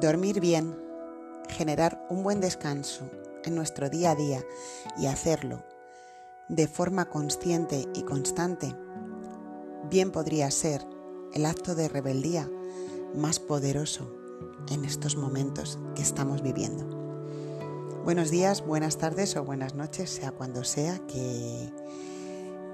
[0.00, 0.76] dormir bien,
[1.48, 3.04] generar un buen descanso
[3.44, 4.42] en nuestro día a día
[4.96, 5.62] y hacerlo
[6.48, 8.74] de forma consciente y constante,
[9.90, 10.84] bien podría ser
[11.34, 12.50] el acto de rebeldía
[13.14, 14.10] más poderoso
[14.70, 16.98] en estos momentos que estamos viviendo.
[18.02, 21.70] Buenos días, buenas tardes o buenas noches, sea cuando sea que,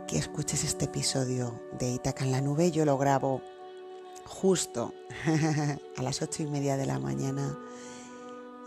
[0.06, 2.70] que escuches este episodio de Itaca en la Nube.
[2.70, 3.43] Yo lo grabo
[4.27, 4.93] justo
[5.97, 7.57] a las ocho y media de la mañana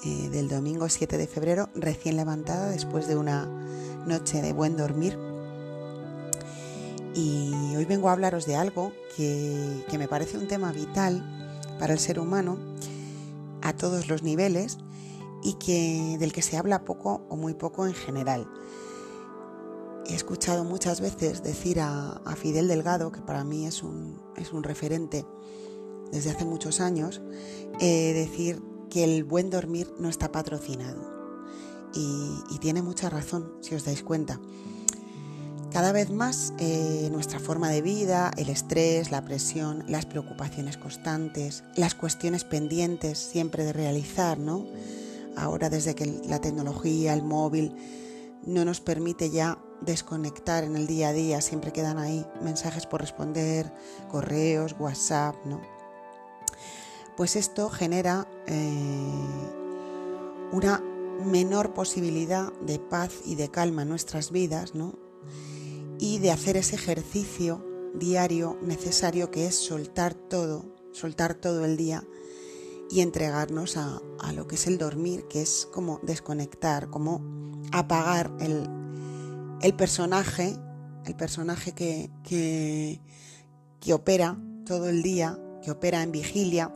[0.04, 3.46] eh, del domingo 7 de febrero, recién levantada después de una
[4.06, 5.20] noche de buen dormir.
[7.14, 11.24] Y hoy vengo a hablaros de algo que, me parece un tema vital
[11.80, 12.58] para el ser humano
[13.62, 14.78] a todos los niveles
[15.44, 18.48] y que, del que se habla poco o muy poco en general.
[20.10, 24.64] He escuchado muchas veces decir a, Fidel Delgado, que para mí es un, es un
[24.64, 25.24] referente
[26.12, 27.22] desde hace muchos años,
[27.80, 31.20] eh, decir que el buen dormir no está patrocinado.
[31.94, 34.40] Y, tiene mucha razón, si os dais cuenta.
[35.72, 41.64] Cada vez más eh, nuestra forma de vida, el estrés, la presión, las preocupaciones constantes,
[41.76, 44.66] las cuestiones pendientes siempre de realizar, ¿no?
[45.38, 47.76] Ahora desde que la tecnología, el móvil,
[48.46, 53.02] no nos permite ya desconectar en el día a día, siempre quedan ahí mensajes por
[53.02, 53.72] responder,
[54.10, 55.62] correos, WhatsApp, ¿no?
[57.16, 59.28] Pues esto genera eh,
[60.52, 60.82] una
[61.26, 64.94] menor posibilidad de paz y de calma en nuestras vidas, ¿no?
[66.00, 72.06] Y de hacer ese ejercicio diario necesario que es soltar todo, soltar todo el día
[72.90, 74.02] y entregarnos a,
[74.34, 77.22] lo que es el dormir, que es como desconectar, como
[77.72, 78.68] apagar el,
[79.62, 80.56] el personaje,
[81.06, 83.02] el personaje que, que,
[83.80, 86.74] que opera todo el día, que opera en vigilia,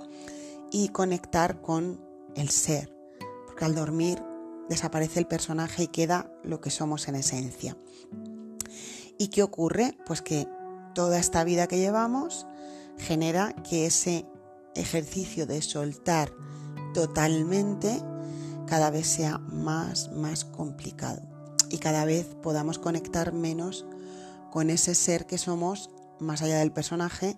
[0.72, 2.02] y conectar con
[2.36, 2.94] el ser,
[3.46, 4.22] porque al dormir
[4.70, 7.78] desaparece el personaje y queda lo que somos en esencia.
[9.18, 9.98] ¿Y qué ocurre?
[10.06, 10.48] Pues que
[10.96, 12.48] toda esta vida que llevamos
[12.98, 14.26] genera que ese
[14.76, 16.34] ejercicio de soltar
[16.94, 18.02] totalmente
[18.66, 21.33] cada vez sea más, más complicado
[21.74, 23.84] y cada vez podamos conectar menos
[24.52, 25.90] con ese ser que somos
[26.20, 27.36] más allá del personaje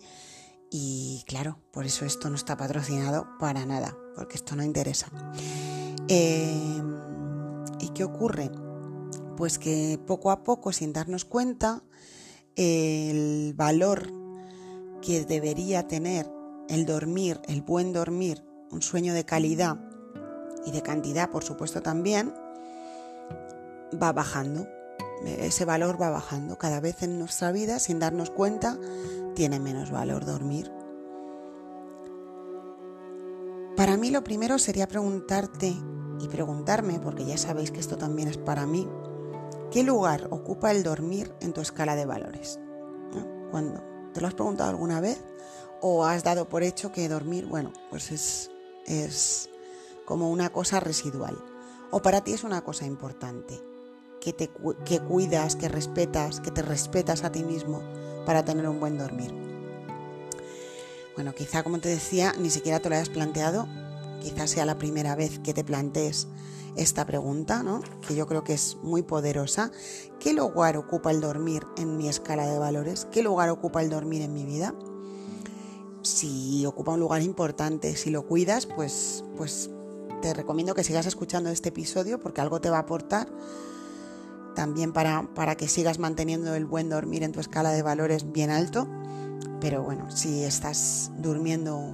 [0.70, 5.08] y claro, por eso esto no está patrocinado para nada, porque esto no interesa.
[6.10, 6.82] Eh,
[7.80, 8.52] ¿Y qué ocurre?
[9.38, 11.82] Pues que poco a poco, sin darnos cuenta,
[12.58, 14.12] el valor
[15.02, 16.30] que debería tener
[16.68, 19.80] el dormir, el buen dormir, un sueño de calidad
[20.66, 22.34] y de cantidad, por supuesto también,
[24.02, 24.68] va bajando.
[25.26, 28.78] Ese valor va bajando cada vez en nuestra vida, sin darnos cuenta,
[29.34, 30.72] tiene menos valor dormir.
[33.76, 35.76] Para mí lo primero sería preguntarte
[36.20, 38.88] y preguntarme, porque ya sabéis que esto también es para mí,
[39.72, 42.60] ¿qué lugar ocupa el dormir en tu escala de valores?
[43.52, 43.84] ¿Cuándo?
[44.14, 45.22] ¿Te lo has preguntado alguna vez?
[45.82, 48.50] ¿O has dado por hecho que dormir, bueno, pues es,
[48.86, 49.50] es
[50.06, 51.38] como una cosa residual?
[51.92, 53.62] ¿O para ti es una cosa importante?
[54.26, 54.50] Que, te,
[55.00, 57.84] cuidas, que respetas, que te respetas a ti mismo
[58.26, 59.32] para tener un buen dormir.
[61.14, 63.68] Bueno, quizá como te decía, ni siquiera te lo hayas planteado
[64.26, 66.28] quizás sea la primera vez que te plantees
[66.76, 67.82] esta pregunta, ¿no?
[68.08, 69.72] que yo creo que es muy poderosa.
[70.20, 73.06] ¿Qué lugar ocupa el dormir en mi escala de valores?
[73.12, 74.74] ¿Qué lugar ocupa el dormir en mi vida?
[76.02, 79.70] Si ocupa un lugar importante, si lo cuidas, pues, pues
[80.22, 83.28] te recomiendo que sigas escuchando este episodio porque algo te va a aportar
[84.56, 88.50] también para, para que sigas manteniendo el buen dormir en tu escala de valores bien
[88.50, 88.88] alto.
[89.62, 91.94] Pero bueno, si estás durmiendo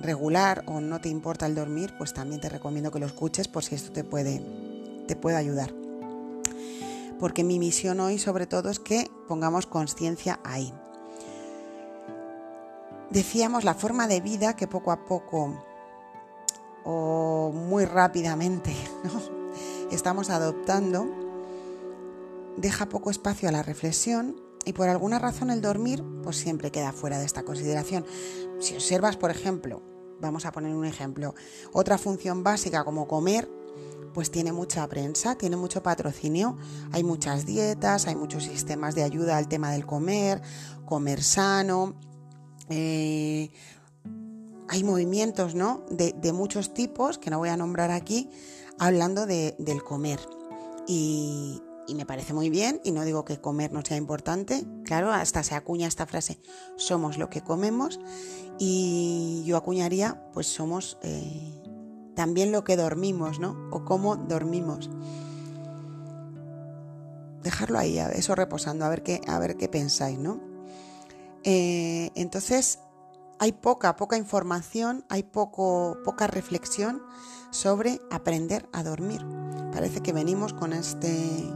[0.00, 3.62] regular o no te importa el dormir, pues también te recomiendo que lo escuches por
[3.62, 4.42] si esto te puede,
[5.06, 5.72] te puede ayudar.
[7.20, 10.74] Porque mi misión hoy sobre todo es que pongamos conciencia ahí.
[13.10, 15.62] Decíamos la forma de vida que poco a poco
[16.84, 18.74] o muy rápidamente
[19.92, 21.21] estamos adoptando
[22.56, 26.92] deja poco espacio a la reflexión y por alguna razón el dormir pues siempre queda
[26.92, 28.04] fuera de esta consideración.
[28.60, 29.82] Si observas, por ejemplo,
[30.22, 31.34] Vamos a poner un ejemplo.
[31.72, 33.50] Otra función básica como comer,
[34.14, 36.56] pues tiene mucha prensa, tiene mucho patrocinio.
[36.92, 40.40] Hay muchas dietas, hay muchos sistemas de ayuda al tema del comer,
[40.86, 41.94] comer sano.
[42.68, 43.50] Eh,
[44.68, 45.84] hay movimientos ¿no?
[45.90, 48.30] de, muchos tipos que no voy a nombrar aquí
[48.78, 50.20] hablando del comer.
[50.86, 55.12] Y, y me parece muy bien y no digo que comer no sea importante, claro,
[55.12, 56.40] hasta se acuña esta frase,
[56.76, 58.00] somos lo que comemos
[58.58, 61.62] y yo acuñaría, pues somos eh,
[62.14, 63.68] también lo que dormimos, ¿no?
[63.72, 64.90] O cómo dormimos.
[67.42, 70.40] Dejarlo ahí, eso reposando, a ver qué, a ver qué pensáis, ¿no?
[71.42, 72.78] Eh, entonces,
[73.40, 77.02] hay poca, poca información, hay poco, poca reflexión
[77.50, 79.26] sobre aprender a dormir.
[79.72, 81.52] Parece que venimos con este,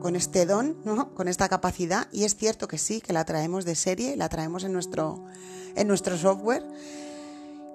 [0.00, 0.74] con este don,
[1.14, 4.64] con esta capacidad, y es cierto que sí, que la traemos de serie, la traemos
[4.64, 5.24] en nuestro,
[5.74, 6.64] en nuestro software,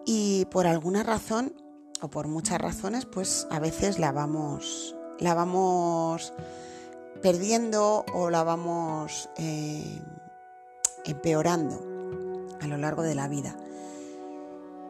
[0.06, 1.54] y por alguna razón,
[2.02, 6.34] o por muchas razones, pues a veces la vamos, la vamos
[7.22, 10.02] perdiendo o la vamos eh,
[11.06, 11.82] empeorando
[12.62, 13.56] a lo largo de la vida.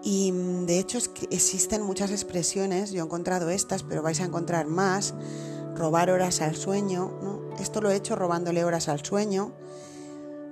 [0.03, 0.31] Y
[0.65, 4.68] de hecho es que existen muchas expresiones, yo he encontrado estas, pero vais a encontrar
[4.68, 5.13] más,
[5.75, 7.56] robar horas al sueño, ¿no?
[7.60, 9.54] Esto lo he hecho robándole horas al sueño,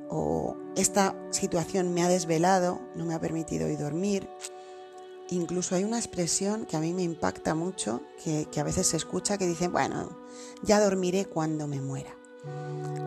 [0.10, 4.30] o esta situación me ha desvelado, no me ha permitido ir dormir.
[5.30, 9.38] Incluso hay una expresión que a mí me impacta mucho, que, a veces se escucha,
[9.38, 10.18] que dice, bueno,
[10.64, 12.12] ya dormiré cuando me muera.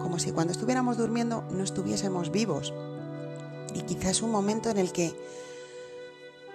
[0.01, 2.73] Como si cuando estuviéramos durmiendo no estuviésemos vivos.
[3.75, 5.15] Y quizás un momento en el que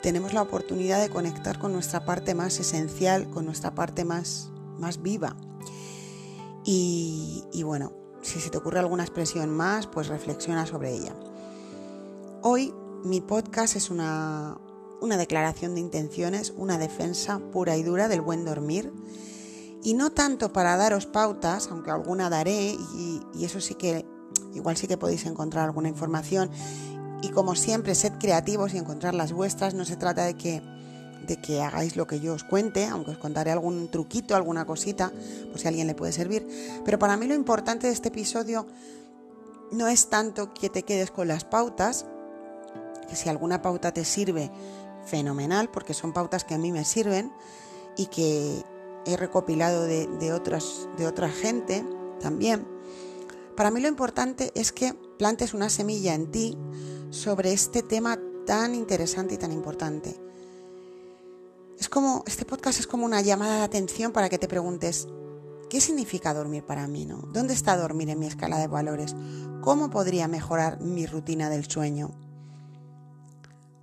[0.01, 5.01] tenemos la oportunidad de conectar con nuestra parte más esencial, con nuestra parte más, más
[5.01, 5.35] viva.
[6.65, 7.91] Y, bueno,
[8.21, 11.15] si se te ocurre alguna expresión más, pues reflexiona sobre ella.
[12.41, 12.73] Hoy
[13.03, 14.57] mi podcast es una,
[15.01, 18.93] una declaración de intenciones, una defensa pura y dura del buen dormir.
[19.83, 24.05] Y no tanto para daros pautas, aunque alguna daré, y, y eso sí que
[24.53, 26.51] igual sí que podéis encontrar alguna información
[27.21, 29.73] y como siempre, sed creativos y encontrar las vuestras.
[29.73, 30.61] No se trata de que,
[31.37, 35.11] que hagáis lo que yo os cuente, aunque os contaré algún truquito, alguna cosita,
[35.49, 36.47] por si alguien le puede servir.
[36.85, 38.65] Pero para mí lo importante de este episodio
[39.71, 42.05] no es tanto que te quedes con las pautas,
[43.07, 44.51] que si alguna pauta te sirve,
[45.05, 47.31] fenomenal, porque son pautas que a mí me sirven
[47.97, 48.63] y que
[49.05, 51.83] he recopilado de, de, otras, de otra gente
[52.19, 52.67] también.
[53.55, 56.57] Para mí lo importante es que plantes una semilla en ti
[57.09, 60.28] sobre este tema tan interesante y tan importante.
[61.79, 65.07] Es como, este podcast es como una llamada de atención para que te preguntes,
[65.69, 67.05] ¿qué significa dormir para mí?
[67.05, 67.19] No?
[67.31, 69.15] ¿Dónde está dormir en mi escala de valores?
[69.61, 72.11] ¿Cómo podría mejorar mi rutina del sueño?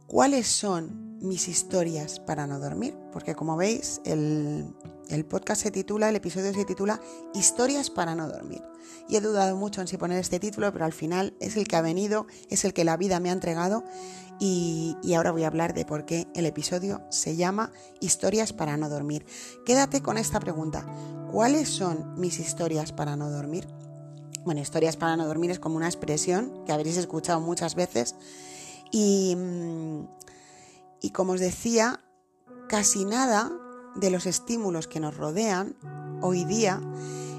[0.07, 2.95] ¿Cuáles son mis historias para no dormir?
[3.13, 4.75] Porque como veis, el,
[5.09, 7.01] el podcast se titula, el episodio se titula
[7.33, 8.63] Historias para no dormir.
[9.09, 11.77] Y he dudado mucho en si poner este título, pero al final es el que
[11.77, 13.85] ha venido, es el que la vida me ha entregado
[14.39, 18.89] y, ahora voy a hablar de por qué el episodio se llama Historias para no
[18.89, 19.25] dormir.
[19.65, 20.85] Quédate con esta pregunta.
[21.31, 23.67] ¿Cuáles son mis historias para no dormir?
[24.45, 28.15] Bueno, historias para no dormir es como una expresión que habréis escuchado muchas veces
[28.93, 29.37] y,
[31.01, 32.01] y como os decía,
[32.69, 33.51] casi nada
[33.97, 35.77] de los estímulos que nos rodean
[36.21, 36.81] hoy día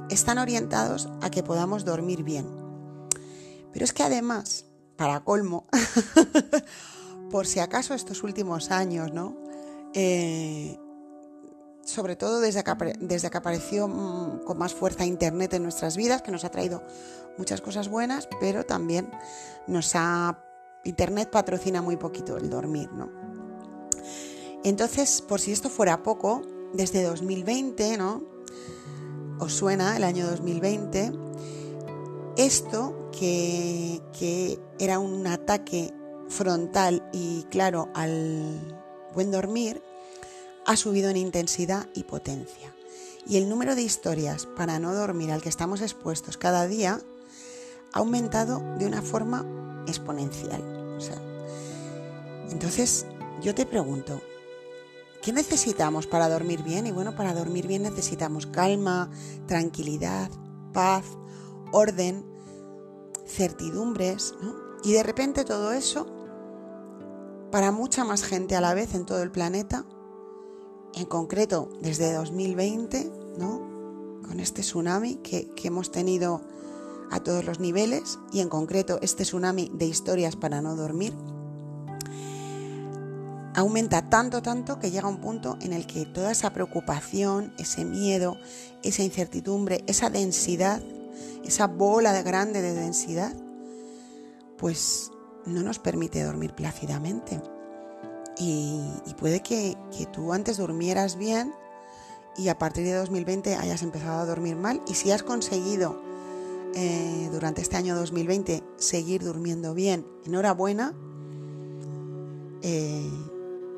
[0.09, 2.47] están orientados a que podamos dormir bien.
[3.71, 4.67] Pero es que además,
[4.97, 5.65] para colmo,
[7.31, 9.38] por si acaso estos últimos años, ¿no?
[9.94, 10.77] Eh,
[11.85, 16.21] sobre todo desde que, desde que apareció mm, con más fuerza Internet en nuestras vidas,
[16.21, 16.83] que nos ha traído
[17.38, 19.09] muchas cosas buenas, pero también
[19.68, 20.44] nos ha...
[20.83, 23.09] Internet patrocina muy poquito el dormir, ¿no?
[24.63, 26.42] Entonces, por si esto fuera poco,
[26.73, 28.23] desde 2020, ¿no?
[29.39, 31.27] ¿Os suena el año 2020?
[32.37, 35.94] Esto que, que era un ataque
[36.29, 38.77] frontal y claro al
[39.13, 39.81] buen dormir,
[40.65, 42.73] ha subido en intensidad y potencia.
[43.25, 47.01] Y el número de historias para no dormir al que estamos expuestos cada día
[47.94, 49.45] ha aumentado de una forma
[49.87, 50.63] exponencial.
[52.51, 53.06] entonces,
[53.41, 54.21] yo te pregunto,
[55.21, 56.87] ¿Qué necesitamos para dormir bien?
[56.87, 59.09] Y bueno, para dormir bien necesitamos calma,
[59.45, 60.29] tranquilidad,
[60.71, 61.03] paz,
[61.71, 62.26] orden,
[63.26, 64.36] certidumbres.
[64.83, 66.07] Y de repente todo eso,
[67.52, 69.86] para mucha más gente a la vez en todo el planeta,
[70.94, 74.21] en concreto desde 2020, ¿no?
[74.28, 76.42] Con este tsunami que hemos tenido
[77.12, 81.14] a todos los niveles y en concreto este tsunami de historias para no dormir,
[83.57, 88.38] aumenta tanto, tanto que llega un punto en el que toda esa preocupación, ese miedo,
[88.83, 90.81] esa incertidumbre, esa densidad,
[91.44, 93.33] esa bola de grande de densidad,
[94.57, 95.12] pues
[95.45, 97.42] no nos permite dormir plácidamente.
[98.40, 98.81] Y,
[99.18, 99.76] puede que,
[100.12, 101.54] tú antes durmieras bien
[102.38, 104.81] y a partir de 2020 hayas empezado a dormir mal.
[104.88, 106.00] Y si has conseguido
[106.76, 110.94] eh, durante este año 2020 seguir durmiendo bien, enhorabuena.
[112.62, 113.09] Eh,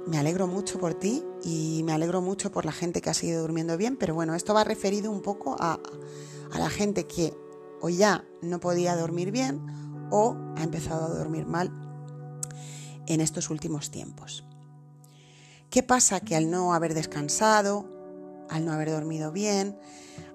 [0.08, 3.42] me alegro mucho por ti y me alegro mucho por la gente que ha seguido
[3.42, 5.80] durmiendo bien, pero bueno, esto va referido un poco a,
[6.52, 7.34] a la gente que
[7.82, 9.62] o ya no podía dormir bien
[10.12, 11.72] o ha empezado a dormir mal
[13.08, 14.44] en estos últimos tiempos.
[15.70, 16.20] ¿Qué pasa?
[16.20, 17.88] Que al no haber descansado,
[18.50, 19.78] al no haber dormido bien,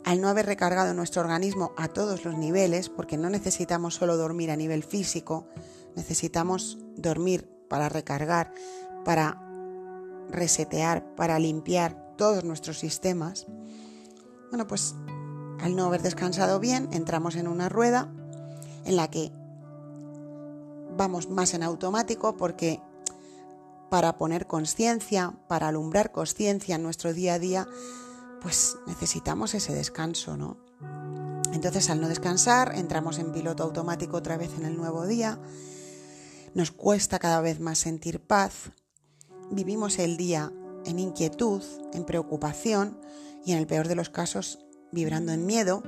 [0.05, 4.51] al no haber recargado nuestro organismo a todos los niveles, porque no necesitamos solo dormir
[4.51, 5.49] a nivel físico,
[5.97, 8.53] necesitamos dormir para recargar,
[9.05, 9.44] para
[10.29, 13.47] resetear, para limpiar todos nuestros sistemas,
[14.51, 14.95] bueno, pues
[15.61, 18.13] al no haber descansado bien, entramos en una rueda
[18.85, 19.33] en la que
[20.97, 22.81] vamos más en automático porque
[23.91, 27.69] para poner conciencia, para alumbrar conciencia en nuestro día a día,
[28.43, 30.57] pues necesitamos ese descanso, ¿no?
[31.53, 35.39] Entonces al no descansar entramos en piloto automático otra vez en el nuevo día,
[36.55, 38.73] nos cuesta cada vez más sentir paz,
[39.51, 40.53] vivimos el día
[40.85, 42.99] en inquietud, en preocupación
[43.45, 44.59] y en el peor de los casos
[44.93, 45.83] vibrando en miedo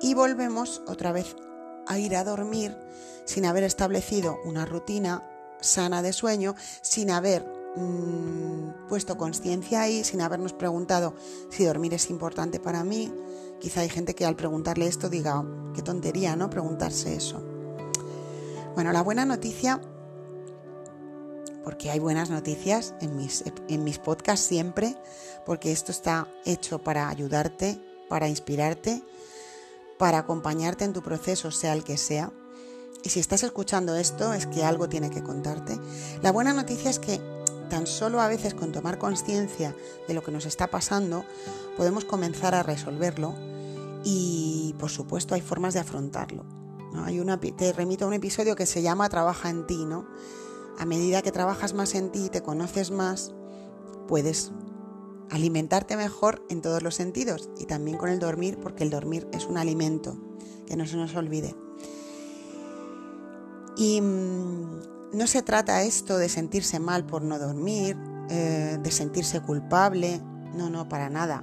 [0.00, 1.36] y volvemos otra vez
[1.86, 2.76] a ir a dormir
[3.24, 5.22] sin haber establecido una rutina
[5.60, 7.44] sana de sueño, sin haber
[7.76, 11.14] mm, puesto conciencia ahí, sin habernos preguntado
[11.50, 13.12] si dormir es importante para mí.
[13.60, 16.48] Quizá hay gente que al preguntarle esto diga, qué tontería, ¿no?
[16.48, 17.42] Preguntarse eso.
[18.74, 19.80] Bueno, la buena noticia,
[21.68, 24.96] porque hay buenas noticias en mis, en mis podcasts siempre,
[25.44, 29.02] porque esto está hecho para ayudarte, para inspirarte,
[29.98, 32.32] para acompañarte en tu proceso, sea el que sea.
[33.04, 35.78] Y si estás escuchando esto es que algo tiene que contarte.
[36.22, 37.20] La buena noticia es que
[37.68, 39.76] tan solo a veces con tomar conciencia
[40.08, 41.26] de lo que nos está pasando
[41.76, 43.34] podemos comenzar a resolverlo
[44.04, 46.46] y por supuesto hay formas de afrontarlo.
[46.94, 47.04] ¿no?
[47.04, 49.84] Hay una, te remito a un episodio que se llama Trabaja en ti.
[49.84, 50.06] ¿no?
[50.78, 53.34] A medida que trabajas más en ti, te conoces más,
[54.06, 54.52] puedes
[55.28, 59.46] alimentarte mejor en todos los sentidos y también con el dormir, porque el dormir es
[59.46, 60.16] un alimento,
[60.66, 61.56] que no se nos olvide.
[63.76, 67.96] Y mm, no se trata esto de sentirse mal por no dormir,
[68.30, 70.20] eh, de sentirse culpable,
[70.54, 71.42] no, no, para nada.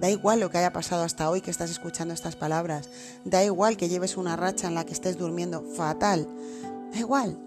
[0.00, 2.90] Da igual lo que haya pasado hasta hoy que estás escuchando estas palabras,
[3.24, 6.28] da igual que lleves una racha en la que estés durmiendo fatal,
[6.92, 7.38] da igual.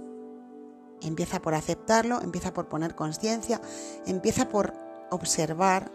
[1.01, 3.61] Empieza por aceptarlo, empieza por poner conciencia,
[4.05, 4.73] empieza por
[5.11, 5.91] observar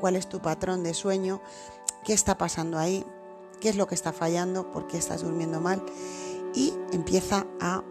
[0.00, 1.40] cuál es tu patrón de sueño,
[2.04, 3.04] qué está pasando ahí,
[3.60, 5.82] qué es lo que está fallando, por qué estás durmiendo mal
[6.54, 7.84] y empieza a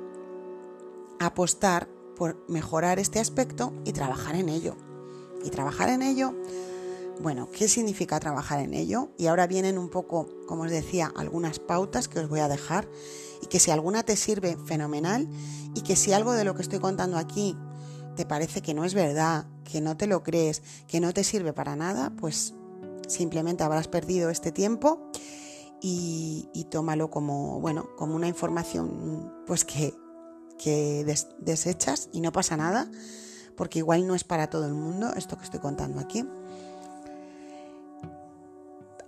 [1.20, 4.76] apostar por mejorar este aspecto y trabajar en ello.
[5.44, 6.34] Y trabajar en ello,
[7.22, 9.12] bueno, ¿qué significa trabajar en ello?
[9.18, 12.88] Y ahora vienen un poco, como os decía, algunas pautas que os voy a dejar
[13.42, 15.28] y que si alguna te sirve, fenomenal,
[15.76, 17.58] y que si algo de lo que estoy contando aquí
[18.16, 21.54] te parece que no es verdad, que no te lo crees, que no te sirve
[21.54, 22.54] para nada, pues
[23.08, 25.10] simplemente habrás perdido este tiempo
[25.82, 29.94] y, tómalo como, bueno, como una información pues que,
[30.58, 31.06] que
[31.40, 32.90] desechas y no pasa nada,
[33.56, 36.26] porque igual no es para todo el mundo esto que estoy contando aquí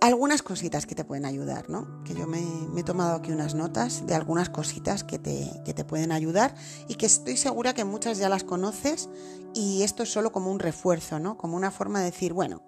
[0.08, 2.02] algunas cositas que te pueden ayudar, ¿no?
[2.02, 2.42] Que yo me,
[2.76, 6.56] he tomado aquí unas notas de algunas cositas que te, que te, pueden ayudar
[6.88, 9.08] y que estoy segura que muchas ya las conoces
[9.54, 11.38] y esto es solo como un refuerzo, ¿no?
[11.38, 12.62] Como una forma de decir, bueno,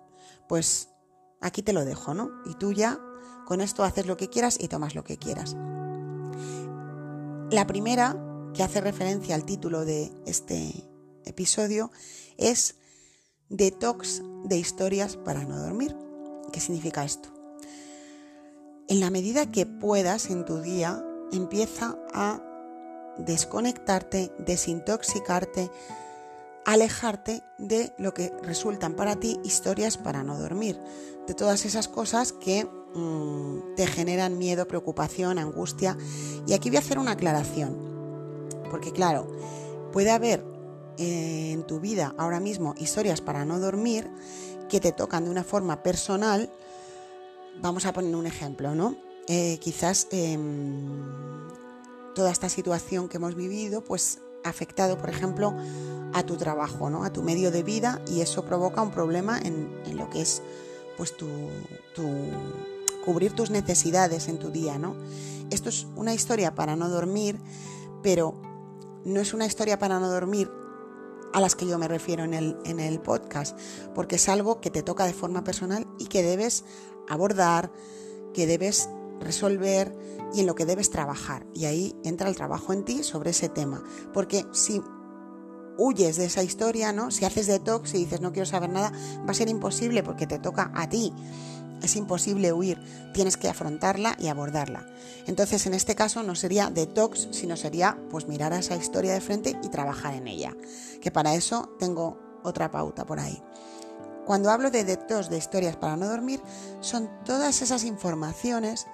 [0.49, 0.91] pues
[1.41, 2.31] aquí te lo dejo, ¿no?
[2.47, 3.01] Y tú ya
[3.47, 5.57] con esto haces lo que quieras y tomas lo que quieras.
[7.51, 8.17] La primera,
[8.55, 10.89] que hace referencia al título de este
[11.25, 11.91] episodio,
[12.39, 12.77] es
[13.49, 16.04] Detox de historias para no dormir.
[16.55, 17.31] ¿Qué significa esto?
[18.87, 22.41] En la medida que puedas en tu día, empieza a
[23.19, 25.69] desconectarte, desintoxicarte,
[26.65, 30.79] alejarte de lo que resultan para ti historias para no dormir,
[31.27, 35.99] de todas esas cosas que mm, te generan miedo, preocupación, angustia.
[36.47, 37.77] Y aquí voy a hacer una aclaración,
[38.71, 39.27] porque claro,
[39.93, 40.54] puede haber
[40.99, 44.11] en tu vida ahora mismo historias para no dormir
[44.69, 46.51] que te tocan de una forma personal,
[47.61, 48.97] vamos a poner un ejemplo, ¿no?
[49.29, 51.03] Eh, quizás em,
[52.15, 55.55] toda esta situación que hemos vivido, pues ha afectado, por ejemplo,
[56.13, 57.05] a tu trabajo, ¿no?
[57.05, 60.43] A tu medio de vida y eso provoca un problema en, lo que es,
[60.97, 61.29] pues, tu,
[63.05, 64.95] cubrir tus necesidades en tu día, ¿no?
[65.51, 67.39] Esto es una historia para no dormir,
[68.03, 68.35] pero
[69.05, 70.51] no es una historia para no dormir
[71.35, 73.59] a las que yo me refiero en el, en el podcast,
[73.93, 76.65] porque es algo que te toca de forma personal y que debes
[77.09, 77.73] abordar,
[78.33, 78.89] que debes
[79.21, 79.93] resolver
[80.33, 81.45] y en lo que debes trabajar.
[81.53, 83.83] Y ahí entra el trabajo en ti sobre ese tema.
[84.13, 84.81] Porque si
[85.77, 87.11] huyes de esa historia, ¿no?
[87.11, 88.93] Si haces detox y dices no quiero saber nada,
[89.27, 91.13] va a ser imposible porque te toca a ti.
[91.83, 92.81] Es imposible huir,
[93.13, 94.87] tienes que afrontarla y abordarla.
[95.27, 99.21] Entonces, en este caso no sería detox, sino sería pues mirar a esa historia de
[99.21, 100.57] frente y trabajar en ella.
[101.01, 103.43] Que para eso tengo otra pauta por ahí.
[104.25, 106.41] Cuando hablo de detox de historias para no dormir,
[106.81, 108.87] son todas esas informaciones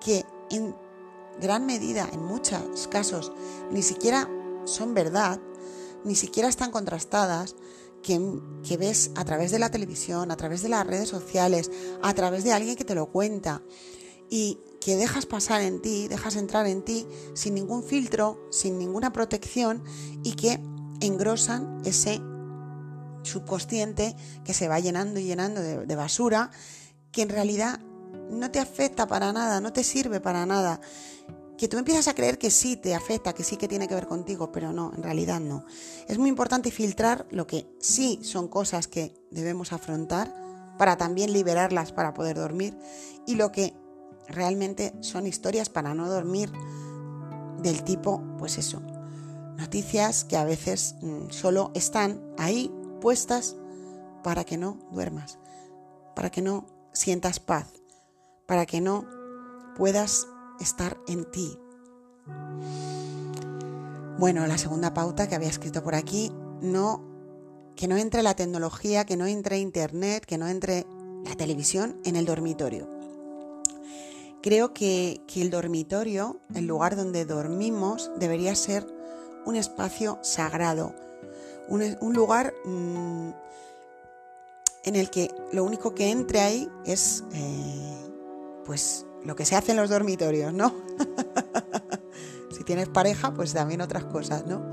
[0.00, 0.74] que en
[1.40, 3.32] gran medida, en muchos casos,
[3.70, 4.28] ni siquiera
[4.64, 5.38] son verdad,
[6.04, 7.56] ni siquiera están contrastadas,
[8.02, 11.70] que, ves a través de la televisión, a través de las redes sociales,
[12.02, 13.62] a través de alguien que te lo cuenta
[14.28, 19.12] y que dejas pasar en ti, dejas entrar en ti sin ningún filtro, sin ninguna
[19.12, 19.82] protección
[20.22, 20.60] y que
[21.00, 22.20] engrosan ese
[23.22, 26.50] subconsciente que se va llenando y llenando de, basura
[27.12, 27.80] que en realidad
[28.30, 30.80] no te afecta para nada, no te sirve para nada
[31.60, 34.06] que tú empiezas a creer que sí te afecta, que sí que tiene que ver
[34.06, 35.66] contigo, pero no, en realidad no.
[36.08, 40.34] Es muy importante filtrar lo que sí son cosas que debemos afrontar
[40.78, 42.78] para también liberarlas para poder dormir
[43.26, 43.74] y lo que
[44.26, 46.50] realmente son historias para no dormir
[47.58, 48.80] del tipo, pues eso,
[49.58, 53.54] noticias que a veces mm, solo están ahí puestas
[54.24, 55.38] para que no duermas,
[56.16, 56.64] para que no
[56.94, 57.66] sientas paz,
[58.46, 59.04] para que no
[59.76, 60.26] puedas
[60.60, 61.58] estar en ti.
[64.18, 67.10] Bueno, la segunda pauta que había escrito por aquí, no
[67.74, 70.86] que no entre la tecnología, que no entre internet, que no entre
[71.24, 72.86] la televisión en el dormitorio.
[74.42, 78.86] Creo que, el dormitorio, el lugar donde dormimos, debería ser
[79.46, 80.94] un espacio sagrado,
[81.68, 83.30] un, lugar mm,
[84.84, 88.08] en el que lo único que entre ahí es eh,
[88.66, 90.72] pues lo que se hace en los dormitorios, ¿no?
[92.50, 94.70] si tienes pareja, pues también otras cosas, ¿no?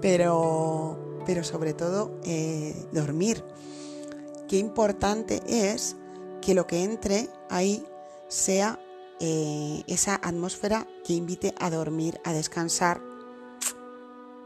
[0.00, 3.44] Pero, pero sobre todo eh, dormir.
[4.48, 5.96] Qué importante es
[6.40, 7.84] que lo que entre ahí
[8.28, 8.78] sea
[9.20, 13.00] eh, esa atmósfera que invite a dormir, a descansar,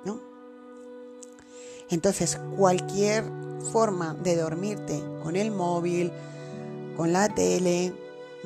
[0.05, 0.21] ¿no?
[1.89, 3.25] Entonces, cualquier
[3.73, 6.13] forma de dormirte con el móvil,
[6.97, 7.95] con la tele,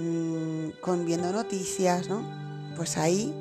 [0.00, 2.24] Mm, con viendo noticias, ¿no?
[2.74, 3.34] Pues ahí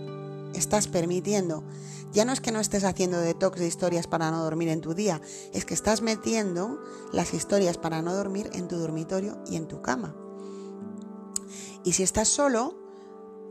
[0.53, 1.63] estás permitiendo.
[2.11, 4.93] Ya no es que no estés haciendo detox de historias para no dormir en tu
[4.93, 5.21] día,
[5.53, 6.81] es que estás metiendo
[7.13, 10.15] las historias para no dormir en tu dormitorio y en tu cama.
[11.85, 12.75] Y si estás solo,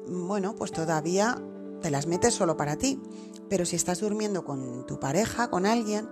[0.07, 1.43] bueno, pues todavía
[1.81, 3.01] te las metes solo para ti.
[3.49, 6.11] Pero si estás durmiendo con tu pareja, con alguien,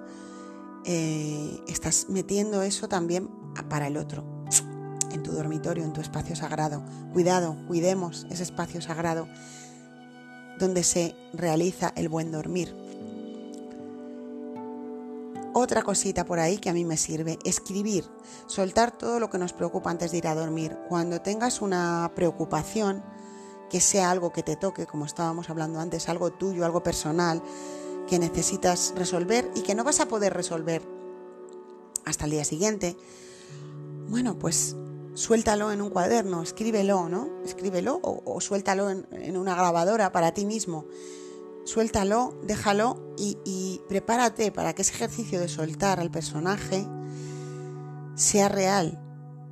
[0.86, 3.28] eh, estás metiendo eso también
[3.68, 4.35] para el otro
[5.10, 6.82] en tu dormitorio, en tu espacio sagrado.
[7.12, 9.28] Cuidado, cuidemos ese espacio sagrado
[10.58, 12.74] donde se realiza el buen dormir.
[15.52, 18.04] Otra cosita por ahí que a mí me sirve, escribir,
[18.46, 20.76] soltar todo lo que nos preocupa antes de ir a dormir.
[20.88, 23.02] Cuando tengas una preocupación,
[23.70, 27.42] que sea algo que te toque, como estábamos hablando antes, algo tuyo, algo personal,
[28.06, 30.82] que necesitas resolver y que no vas a poder resolver
[32.04, 32.96] hasta el día siguiente,
[34.08, 34.76] bueno, pues
[35.16, 37.42] suéltalo en un cuaderno, escríbelo, ¿no?
[37.42, 40.84] Escríbelo o, suéltalo en, una grabadora para ti mismo.
[41.64, 46.86] Suéltalo, déjalo y, prepárate para que ese ejercicio de soltar al personaje
[48.14, 49.00] sea real,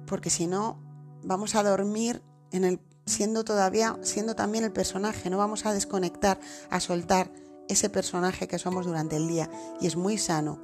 [0.07, 0.79] porque si no
[1.23, 2.23] vamos a dormir
[2.53, 6.39] en el siendo todavía siendo también el personaje, no vamos a desconectar,
[6.71, 7.31] a soltar
[7.69, 9.51] ese personaje que somos durante el día
[9.81, 10.63] y es muy sano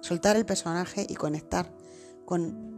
[0.00, 1.74] soltar el personaje y conectar
[2.26, 2.77] con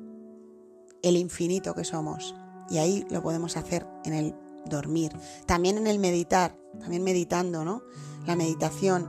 [1.02, 2.34] el infinito que somos.
[2.68, 4.34] Y ahí lo podemos hacer en el
[4.66, 5.12] dormir.
[5.46, 7.82] También en el meditar, también meditando, ¿no?
[8.26, 9.08] La meditación,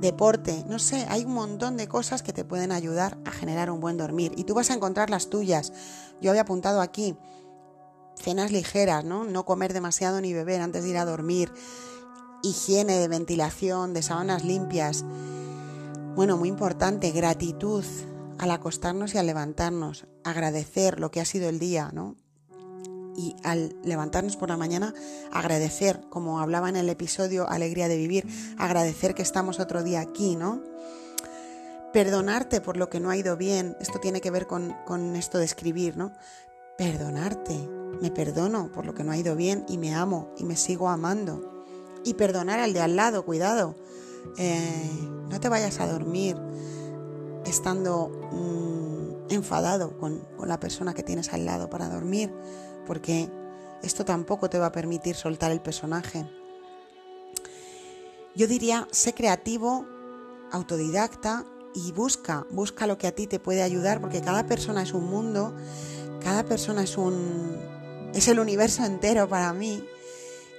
[0.00, 3.80] deporte, no sé, hay un montón de cosas que te pueden ayudar a generar un
[3.80, 4.32] buen dormir.
[4.36, 5.72] Y tú vas a encontrar las tuyas.
[6.20, 7.16] Yo había apuntado aquí
[8.16, 9.24] cenas ligeras, ¿no?
[9.24, 11.52] No comer demasiado ni beber antes de ir a dormir.
[12.42, 15.04] Higiene de ventilación, de sábanas limpias.
[16.14, 17.84] Bueno, muy importante, gratitud,
[18.38, 22.16] al acostarnos y al levantarnos, agradecer lo que ha sido el día, ¿no?
[23.16, 24.92] Y al levantarnos por la mañana,
[25.32, 28.26] agradecer, como hablaba en el episodio Alegría de Vivir,
[28.58, 30.62] agradecer que estamos otro día aquí, ¿no?
[31.92, 34.74] Perdonarte por lo que no ha ido bien, esto tiene que ver con,
[35.14, 36.12] esto de escribir, ¿no?
[36.76, 37.68] Perdonarte,
[38.02, 40.88] me perdono por lo que no ha ido bien y me amo y me sigo
[40.88, 41.64] amando.
[42.04, 43.76] Y perdonar al de al lado, cuidado,
[44.38, 44.90] eh,
[45.30, 46.36] no te vayas a dormir
[47.46, 52.32] estando mm, enfadado con, con la persona que tienes al lado para dormir,
[52.86, 53.28] porque
[53.82, 56.26] esto tampoco te va a permitir soltar el personaje.
[58.34, 59.86] Yo diría, sé creativo
[60.50, 64.92] autodidacta y busca, busca lo que a ti te puede ayudar, porque cada persona es
[64.92, 65.54] un mundo,
[66.20, 67.74] cada persona es un
[68.14, 69.84] es el universo entero para mí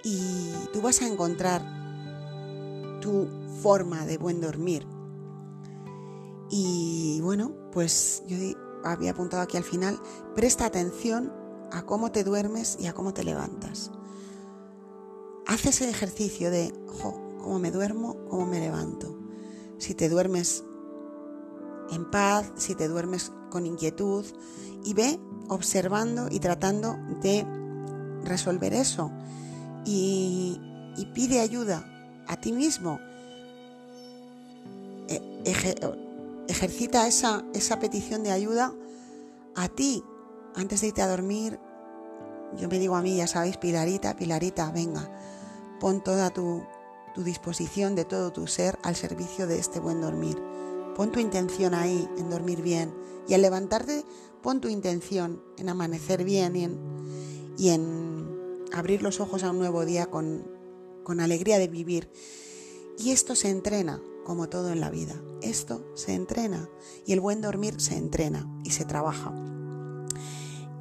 [0.03, 1.61] y tú vas a encontrar
[3.01, 3.27] tu
[3.61, 4.85] forma de buen dormir.
[6.57, 8.37] Y bueno, pues yo
[8.85, 9.99] había apuntado aquí al final,
[10.35, 11.33] presta atención
[11.73, 13.91] a cómo te duermes y a cómo te levantas.
[15.47, 19.19] Haz ese ejercicio de, cómo me duermo, cómo me levanto.
[19.79, 20.63] Si te duermes
[21.91, 24.23] en paz, si te duermes con inquietud
[24.85, 27.45] y ve observando y tratando de
[28.23, 29.11] resolver eso.
[29.83, 30.61] Y,
[31.13, 33.01] pide ayuda a ti mismo.
[35.09, 36.04] E,
[36.47, 38.73] ejercita esa, esa petición de ayuda
[39.55, 40.03] a ti
[40.55, 41.59] antes de irte a dormir.
[42.57, 45.11] Yo me digo a mí, ya sabéis, Pilarita, Pilarita, venga,
[45.79, 46.63] pon toda tu,
[47.13, 50.41] tu disposición de todo tu ser al servicio de este buen dormir.
[50.95, 52.93] Pon tu intención ahí en dormir bien
[53.27, 54.05] y al levantarte
[54.41, 56.79] pon tu intención en amanecer bien y en,
[57.57, 60.45] y en abrir los ojos a un nuevo día con,
[61.03, 62.09] con alegría de vivir.
[62.97, 65.15] Y esto se entrena, como todo en la vida.
[65.41, 66.67] Esto se entrena
[67.05, 69.33] y el buen dormir se entrena y se trabaja.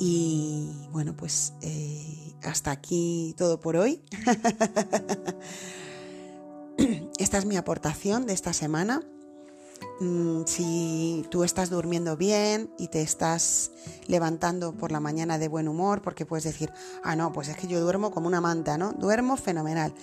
[0.01, 4.03] Y bueno, pues eh, hasta aquí todo por hoy.
[7.19, 9.03] esta es mi aportación de esta semana.
[10.01, 13.71] Mm, si tú estás durmiendo bien y te estás
[14.09, 16.73] levantando por la mañana de buen humor, porque puedes decir,
[17.05, 18.93] ah, no, pues es que yo duermo como una manta, ¿no?
[18.93, 19.95] Duermo fenomenal,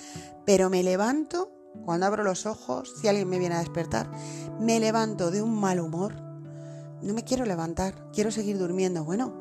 [0.46, 1.52] pero me levanto,
[1.86, 4.10] cuando abro los ojos, si alguien me viene a despertar,
[4.60, 6.16] me levanto de un mal humor,
[7.02, 9.04] no me quiero levantar, quiero seguir durmiendo.
[9.04, 9.34] Bueno,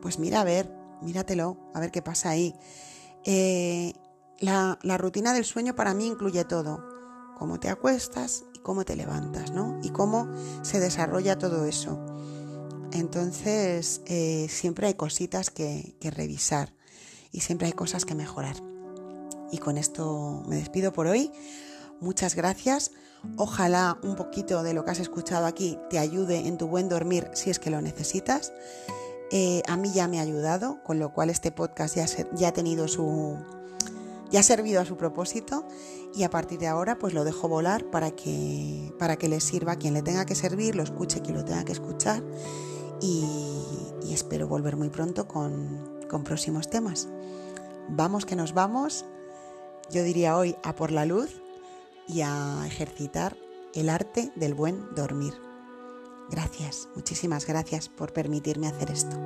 [0.00, 0.72] pues mira a ver,
[1.02, 2.54] míratelo, a ver qué pasa ahí.
[3.24, 3.92] Eh,
[4.38, 6.84] la, rutina del sueño para mí incluye todo,
[7.36, 9.80] cómo te acuestas y cómo te levantas, ¿no?
[9.82, 10.28] Y cómo
[10.62, 12.04] se desarrolla todo eso.
[12.92, 16.74] Entonces, eh, siempre hay cositas que revisar
[17.32, 18.73] y siempre hay cosas que mejorar.
[19.54, 21.30] Y con esto me despido por hoy.
[22.00, 22.90] Muchas gracias.
[23.36, 27.30] Ojalá un poquito de lo que has escuchado aquí te ayude en tu buen dormir
[27.34, 28.52] si es que lo necesitas.
[29.30, 32.88] Eh, a mí ya me ha ayudado, con lo cual este podcast ya, ha tenido
[32.88, 33.38] su,
[34.28, 35.64] ya ha servido a su propósito
[36.16, 39.72] y a partir de ahora pues lo dejo volar para que, para que le sirva
[39.72, 42.24] a quien le tenga que servir, lo escuche quien lo tenga que escuchar
[43.00, 43.24] y,
[44.10, 47.08] espero volver muy pronto con, con próximos temas.
[47.88, 49.04] Vamos que nos vamos,
[49.90, 51.42] yo diría hoy a por la luz
[52.08, 53.36] y a ejercitar
[53.74, 55.34] el arte del buen dormir.
[56.30, 59.16] Gracias, muchísimas gracias por permitirme hacer esto.